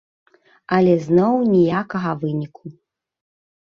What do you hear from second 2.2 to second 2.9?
выніку.